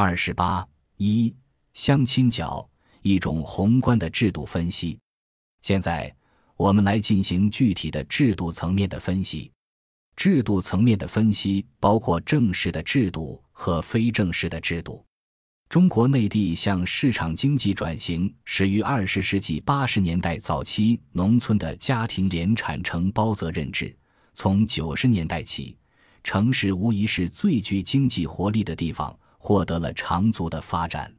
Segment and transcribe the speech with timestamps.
[0.00, 0.64] 二十八
[0.98, 1.34] 一
[1.72, 2.70] 相亲角，
[3.02, 4.96] 一种宏观的制度分析。
[5.60, 6.14] 现在
[6.56, 9.50] 我们来进行具体的制度层面的分析。
[10.14, 15.04] 制度层面的分析包括正式的制度和非正式的制度。
[15.68, 23.92] 中国内地向市场经济转型始于二十世纪八十年代早期农村的家庭联产承包责任制。
[24.32, 25.76] 从九十年代起，
[26.22, 31.10] 城市无疑是最具经济活力的地方，获得了长足的发展。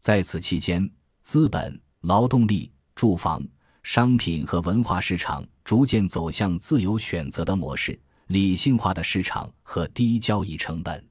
[0.00, 0.88] 在此期间，
[1.22, 3.42] 资本、劳动力、住房、
[3.82, 7.98] 商品和文化市场逐渐走向自由选择的模式。
[8.28, 11.08] 理性化的市场和低交易成本。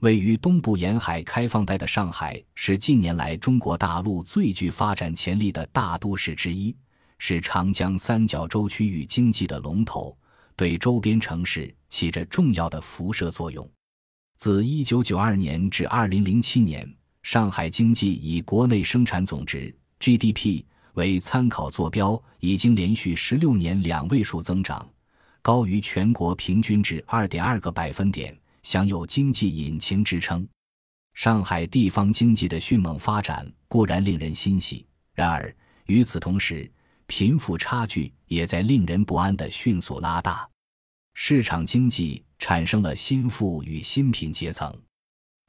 [0.00, 6.76] 位于东部沿海开放带的上海是近年来中国大陆最具发展潜力的大都市之一，
[7.18, 10.18] 是长江三角洲区域经济的龙头，
[10.56, 13.70] 对周边城市起着重要的辐射作用。
[14.40, 24.88] 自1992年至2007年，上海经济以国内生产总值 GDP 为参考坐标，已经连续十六年两位数增长。
[25.42, 30.48] 高于全国平均值二点二个百分点，享有经济引擎之称。
[31.12, 36.72] 上海地方经济的迅猛发展固然令人欣喜，然而与此同时，
[37.06, 40.48] 贫富差距也在令人不安地迅速拉大。
[41.12, 44.76] 市场经济产生了新富与新贫阶层。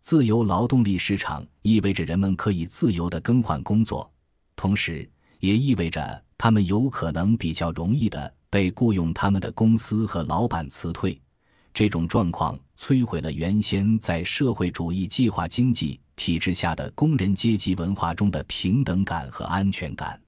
[0.02, 4.14] 自由劳动力市场意味着人们可以自由地更换工作，
[4.56, 8.32] 同时也意味着他们有可能比较容易地。
[8.52, 11.18] 被雇佣他们的公司和老板辞退，
[11.74, 20.22] 这种状况摧毁了原先在社会主义计划经济体制下的工人阶级文化中的平等感和安全感。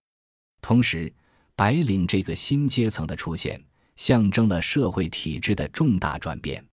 [0.62, 1.14] 同时，
[1.54, 3.62] 白领这个新阶层的出现，
[3.96, 6.64] 象征了社会体制的重大转变，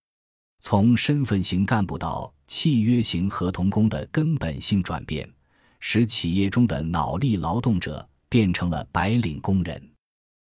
[0.59, 5.29] 从身份型干部到契约型合同工的根本性转变，
[5.79, 9.89] 使企业中的脑力劳动者变成了白领工人。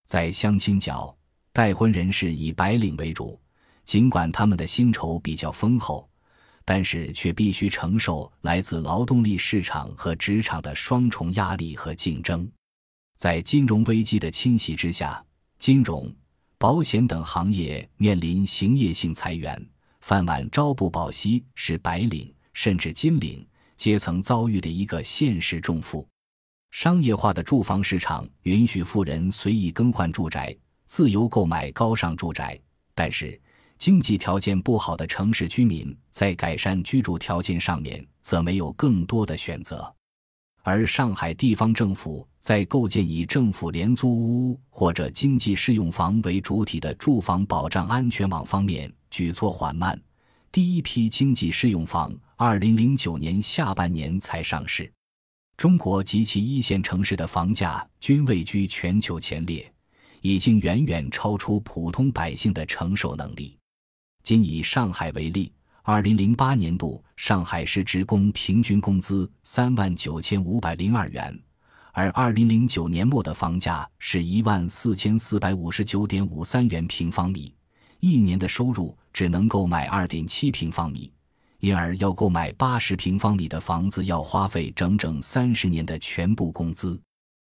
[0.07, 1.17] 在相亲角，
[1.53, 3.41] 待婚人士以白领为主，
[3.85, 6.09] 尽管他们的薪酬比较丰厚，
[6.65, 12.51] 但是却必须承受来自劳动力市场和职场的双重压力和竞争。
[13.17, 15.25] 在金融危机的侵袭之下，
[15.59, 16.13] 金融、
[16.61, 19.67] 保险等行业面临行业性裁员，
[20.03, 23.49] 饭碗朝不保夕，是白领甚至金领
[23.79, 26.07] 阶层遭遇的一个现实重负。
[26.71, 30.55] 商业化的住房市场允许富人随意更换住宅，
[30.85, 32.61] 自由购买高尚住宅。
[32.95, 33.41] 但是，
[33.79, 39.91] 经济条件不好的城市居民在改善居住条件上面则没有更多的选择。
[40.63, 50.01] 而上海地方政府在构建以政府廉租屋或者经济适用房为主体的住房保障安全网方面举措缓慢，
[50.53, 54.91] 第一批经济适用房二零零九年下半年才上市。
[55.57, 59.71] 中国及其一线城市的房价均位居全球前列，
[60.23, 63.59] 已经远远超出普通百姓的承受能力。
[64.23, 65.53] 仅以上海为例，
[65.83, 71.39] 二零零八年度上海市职工平均工资三万九千五百零二元，
[71.93, 77.55] 而二零零九年末的房价是一万四千四百五十九点五三元平方米，
[77.99, 81.11] 一年的收入只能购买二点七平方米。
[81.61, 87.01] 因而，要购买八十平方米的房子，要花费整整三十年的全部工资。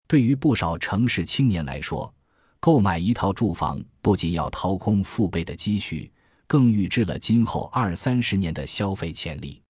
[0.09, 2.13] 对于不少城市青年来说，
[2.61, 6.12] 购买一套住房不仅要掏空父辈的积蓄，
[6.53, 9.63] 更预支了今后二三十年的消费潜力。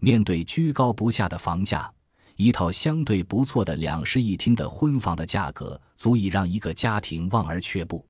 [0.00, 1.88] 面对居高不下的房价，
[2.34, 8.04] 一套相对不错的两室一厅的婚房的价格，足以让一个家庭望而却步。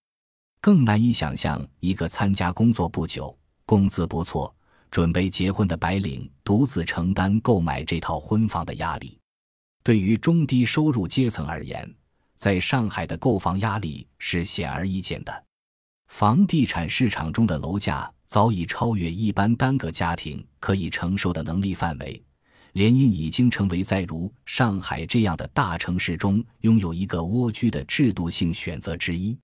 [0.62, 4.50] 更难以想象一个参加工作不久、工资不错。
[4.90, 9.18] 准备结婚的白领独自承担购买这套婚房的压力，
[9.82, 11.94] 对于中低收入阶层而言，
[12.34, 15.45] 在上海的购房压力是显而易见的。
[16.08, 22.22] 房地产市场中的楼价早已超越一般单个家庭可以承受的能力范围，
[22.72, 29.36] 联姻已经成为在如上海这样的大城市中拥有一个蜗居的制度性选择之一。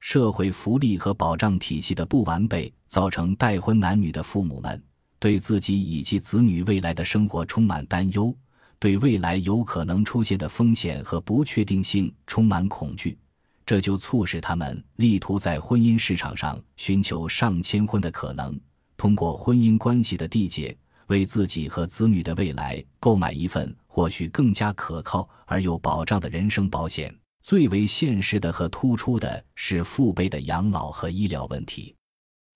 [0.00, 4.82] 社会福利和保障体系的不完备，造成待婚男女的父母们
[5.18, 8.36] 对自己以及子女未来的生活充满担忧，
[8.78, 13.18] 对未来有可能出现的风险和不确定性充满恐惧，
[13.66, 18.58] 这就促使他们力图在婚姻市场上寻求上千婚的可能，
[18.96, 20.76] 通过婚姻关系的缔结，
[21.06, 27.14] 为自己和子女的未来购买一份或许更加可靠而有保障的人生保险。
[27.42, 31.94] 最为现实的和突出的是父辈的养老和医疗问题。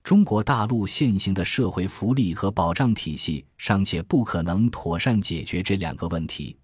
[0.03, 6.57] 中国大陆现行的社会福利和保障体系尚且不可能妥善解决这两个问题，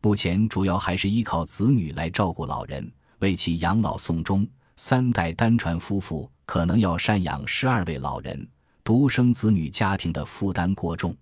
[0.00, 2.88] 目前主要还是依靠子女来照顾老人，
[3.22, 4.46] 为其养老送终。
[4.76, 8.46] 三代单传夫妇可能要赡养十二位老人，
[8.82, 11.16] 独生子女家庭的负担过重。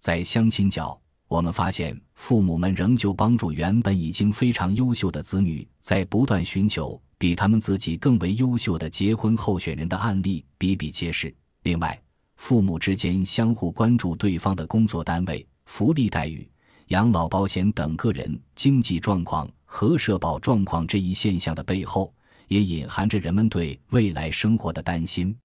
[0.00, 7.00] 在相亲角，我们发现父母们仍旧帮助原本已经非常优秀的子女，在不断寻求。
[7.20, 11.34] 比他们自己更为优秀的结婚候选人的案例比比皆是。
[11.64, 12.00] 另外，
[12.36, 16.48] 父母之间相互关注对方的工作单位、福利待遇、
[16.88, 22.12] 养老保险等个人经济状况和社保状况这一现象的背后，
[22.48, 25.36] 也隐含着人们对未来生活的担心。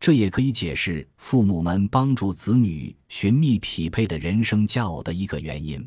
[0.00, 5.86] 这也可以解释父母们帮助子女寻觅匹配的人生佳偶的一个原因。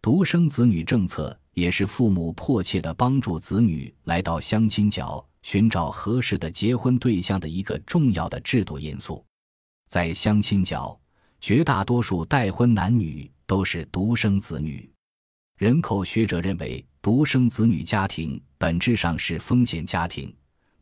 [0.00, 1.38] 独生子女政策。
[1.54, 9.24] 也是父母迫切的帮助子女来到相亲角寻找合适的结婚对象的一个重要的制度因素。
[9.88, 10.96] 在相亲角，
[11.40, 14.88] 绝大多数待婚男女都是独生子女。
[15.56, 20.32] 人口学者认为，独生子女家庭本质上是风险家庭。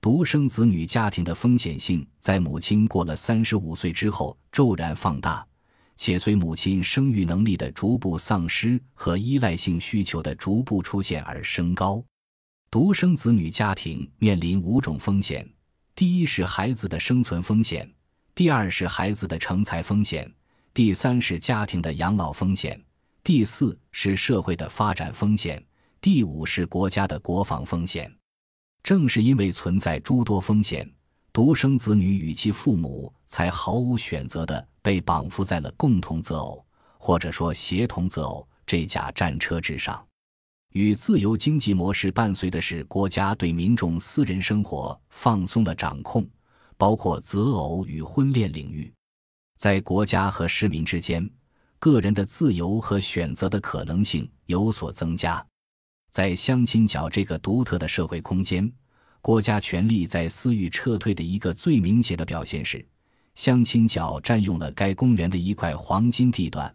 [0.01, 5.47] 独生子女家庭的风险性在母亲过了三十五岁之后骤然放大。
[5.97, 12.05] 且随母亲生育能力的逐步丧失和依赖性需求的逐步出现而升高。
[12.69, 15.49] 独生子女家庭面临五种风险：
[15.95, 17.87] 第一是孩子的生存风险；
[18.35, 20.29] 第二是孩子的成才风险；
[20.77, 22.79] 第三是家庭的养老风险；
[23.25, 25.59] 第四是社会的发展风险；
[26.03, 28.15] 第五是国家的国防风险。
[28.83, 30.87] 正是因为存在诸多风险。
[31.33, 36.63] 独生子女与其父母才毫无选择的被绑缚在了共同择偶
[36.99, 40.07] 或者说协同择偶这架战车之上。
[40.75, 46.29] 与自由经济模式伴随的是国家对民众私人生活放松的掌控，
[46.77, 48.93] 包括择偶与婚恋领域。
[49.57, 51.29] 在国家和市民之间，
[51.79, 55.45] 个人的自由和选择的可能性有所增加。
[56.11, 58.71] 在相亲角这个独特的社会空间。
[59.23, 62.87] 国家权力在私域撤退的一个最明显的表现是，
[63.35, 66.73] 相亲角占用了该公园的一块黄金地段，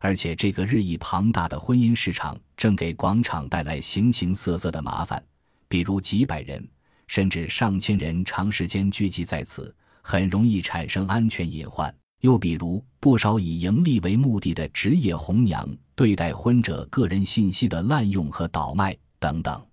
[0.00, 5.22] 而且这个日益庞大的婚姻市场正给广场带来形形色色的麻烦，
[5.68, 6.68] 比如几百人
[7.06, 11.88] 甚至上千人长时间聚集在此，很容易产生安全隐患；
[12.22, 19.64] 又比如不少以盈利为目的的职业红娘对待婚者个人信息的滥用和倒卖等等。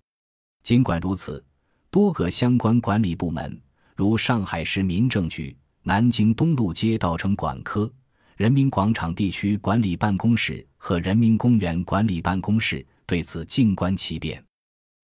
[0.62, 1.44] 尽管如此。
[1.92, 3.60] 多个相关管理部门，
[3.96, 7.92] 如上海市民政局、南京东路街道城管科、
[8.36, 14.40] 人民广场地区管理办公室和人民公园管理办公室，对此静观其变。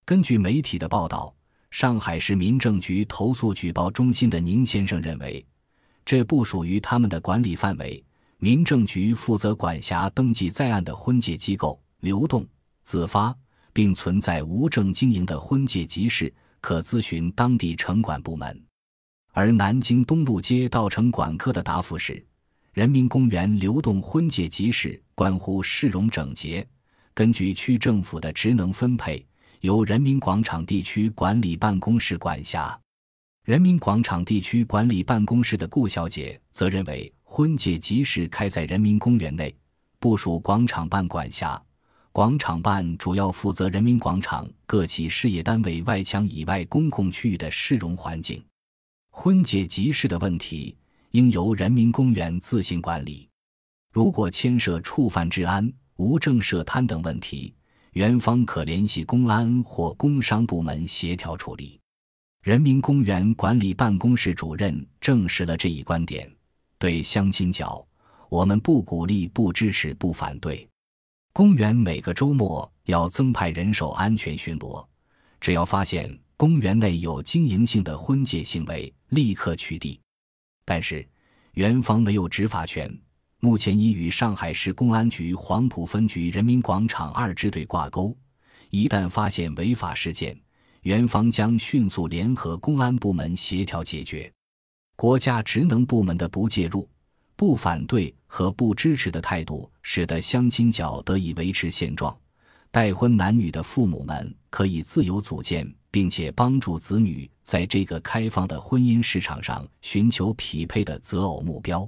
[0.05, 1.35] 根据媒体的报道，
[1.73, 5.45] 上海市民政局投诉举报中心的宁先生认为，
[6.07, 8.03] 这不属于他们的管理范围。
[8.39, 12.47] 民政局负责管辖登记在案的婚介机构，流动、
[12.83, 13.37] 自发，
[13.73, 16.33] 并存在无证经营的婚介集市。
[16.59, 18.61] 可咨询当地城管部门，
[19.33, 22.25] 而南京东路街道城管科的答复是：
[22.73, 26.67] 人民公园流动婚介集市关乎市容整洁，
[27.15, 29.25] 根据区政府的职能分配，
[29.61, 32.77] 由人民广场地区管理办公室管辖。
[33.47, 39.57] 人民广场地区管理办公室的顾小姐则认为，婚介集市开在人民公园内，
[40.01, 41.63] 不属广场办管辖。
[42.11, 48.45] 广场办主要负责人民广场各企事业单位外墙以外公共区域的市容环境，
[49.13, 50.77] 婚介集市的问题
[51.13, 53.29] 应由人民公园自行管理。
[53.93, 57.55] 如果牵涉触犯治安、无证设摊等问题，
[57.93, 61.79] 园方可联系公安或工商部门协调处理。
[62.47, 66.33] 人民公园管理办公室主任证实了这一观点。
[66.79, 67.85] 对相亲角，
[68.29, 70.65] 我们不鼓励、不支持、不反对。
[71.33, 74.87] 公园每个周末要增派人手安全巡逻，
[75.41, 79.99] 只要发现公园内有经营性的婚介行为，立刻取缔。
[80.65, 81.05] 但是，
[81.55, 82.97] 园方没有执法权，
[83.41, 88.17] 目前已与上海市公安局黄埔分局人民广场二支队挂钩。
[88.71, 90.39] 一旦发现违法事件，
[90.87, 94.33] 园方将迅速联合公安部门协调解决。
[94.95, 96.89] 国家职能部门的不介入。
[97.35, 102.17] 不反对和不支持的态度，使得相亲角得以维持现状。
[102.71, 111.87] 待婚男女的父母们可以自由组建，并且帮助子女在这个开放的婚姻市场上寻求匹配的择偶目标。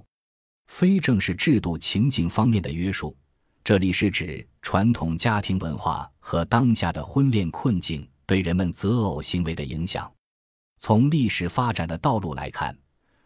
[0.66, 3.16] 非正式制度情景方面的约束，
[3.62, 10.08] 这里是指传统家庭文化和当下的婚恋困境对人们择偶行为的影响。
[10.78, 12.76] 从历史发展的道路来看。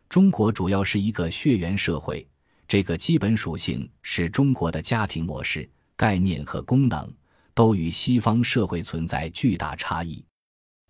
[0.08, 2.28] 中国主要是一个血缘社会，
[2.68, 5.66] 这个基本属性使中国的家庭模式、
[5.96, 7.10] 概念和功能
[7.54, 10.22] 都与西方社会存在巨大差异。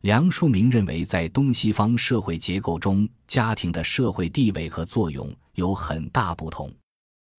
[0.01, 6.69] 梁漱溟认为，在东西方社会结构中，家庭的社会地位和作用有很大不同。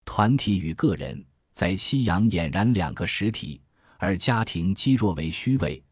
[0.06, 3.62] 团体与个人在西洋俨然两个实体，
[3.98, 5.84] 而家庭积弱为虚伪；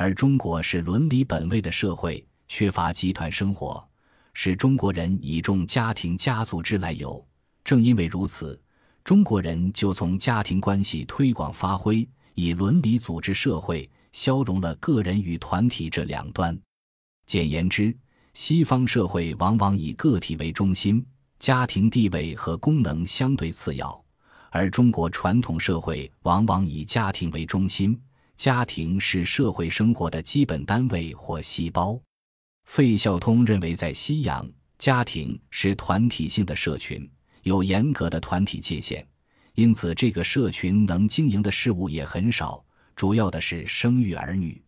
[0.00, 3.86] 而中国是伦理本位的社会，缺乏集团生活，
[4.32, 7.22] 使中国人倚重家庭家族之来由。
[7.62, 8.58] 正因为如此，
[9.04, 13.86] 中国人就从家庭关系推广发挥，以伦理组织社会。
[14.12, 16.58] 消融了个人与团体这两端。
[17.26, 17.94] 简言之，
[18.32, 21.04] 西方社会往往以个体为中心，
[21.38, 24.02] 家庭地位和功能相对次要；
[24.50, 28.00] 而中国传统社会往往以家庭为中心，
[28.40, 32.00] 家庭是社会生活的基本单位或细胞。
[32.64, 37.06] 费孝通认为，在西洋，家庭是团体性的社群，
[37.42, 39.04] 有严格的团体界限，
[39.56, 42.64] 因此这个社群能经营的事物也很少。
[42.96, 44.58] 主要的是生育儿女，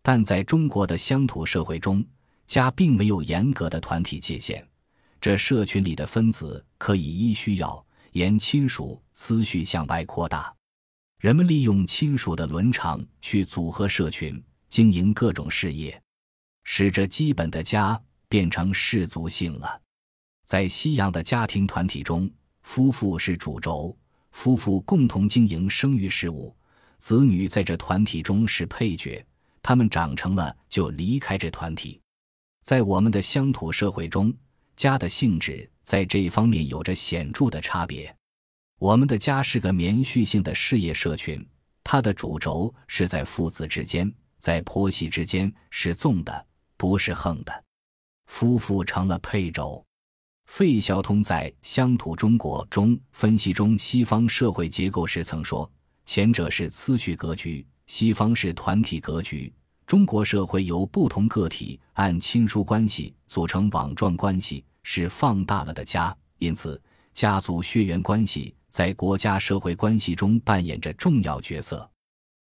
[0.00, 2.02] 但在中国的乡土社会中，
[2.46, 4.64] 家并没有严格的团体界限，
[5.20, 10.50] 这社群里的分子可以依需要沿亲属次序向外扩大，
[11.22, 16.02] 人们利用亲属的伦常去组合社群，经营各种事业，
[16.64, 19.80] 使这基本的家变成氏族性了。
[20.44, 22.28] 在西洋的家庭团体中，
[22.62, 23.96] 夫妇是主轴，
[24.32, 26.52] 夫妇共同经营生育事务。
[26.98, 29.24] 子女在这团体中是配角，
[29.62, 32.00] 他们长成了就离开这团体。
[32.64, 34.34] 在我们的乡土社会中，
[34.74, 38.12] 家的性质在这一方面有着显著的差别。
[38.82, 41.40] 我们的家是个绵续性的事业社群，
[41.84, 46.46] 它的主轴是在父子之间，在婆媳之间是纵的，
[46.76, 47.64] 不是横的。
[48.26, 49.86] 夫妇成了配轴。
[50.46, 55.70] 费孝通在《乡土中国》中分析中西方社会结构时曾说。
[56.04, 59.52] 前者是次序格局，西方是团体格局。
[59.86, 66.12] 中国社会由不同个体按亲疏关系组成网状关系，是放大了的家。
[66.38, 66.82] 因此，
[67.14, 71.91] 家族血缘关系在国家社会关系中扮演着重要角色。